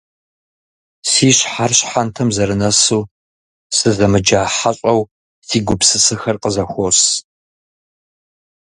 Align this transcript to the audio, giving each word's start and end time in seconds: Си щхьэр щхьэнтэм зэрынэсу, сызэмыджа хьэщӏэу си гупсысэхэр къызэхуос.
Си 1.09 1.29
щхьэр 1.37 1.71
щхьэнтэм 1.77 2.29
зэрынэсу, 2.35 3.01
сызэмыджа 3.77 4.41
хьэщӏэу 4.55 5.01
си 5.47 5.57
гупсысэхэр 5.65 6.37
къызэхуос. 6.41 6.99